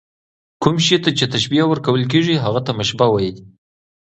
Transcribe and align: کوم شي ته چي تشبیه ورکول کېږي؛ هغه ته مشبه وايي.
کوم 0.63 0.75
شي 0.85 0.97
ته 1.03 1.09
چي 1.17 1.25
تشبیه 1.33 1.63
ورکول 1.67 2.03
کېږي؛ 2.11 2.35
هغه 2.45 2.61
ته 2.65 2.71
مشبه 2.79 3.05
وايي. 3.09 3.31